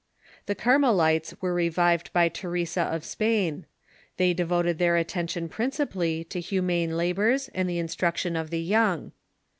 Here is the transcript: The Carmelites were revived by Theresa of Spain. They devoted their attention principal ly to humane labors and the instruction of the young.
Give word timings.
The 0.47 0.55
Carmelites 0.55 1.39
were 1.41 1.53
revived 1.53 2.11
by 2.11 2.27
Theresa 2.27 2.81
of 2.81 3.03
Spain. 3.05 3.67
They 4.17 4.33
devoted 4.33 4.79
their 4.79 4.97
attention 4.97 5.47
principal 5.47 5.99
ly 6.01 6.25
to 6.31 6.39
humane 6.39 6.97
labors 6.97 7.49
and 7.53 7.69
the 7.69 7.77
instruction 7.77 8.35
of 8.35 8.49
the 8.49 8.61
young. 8.61 9.11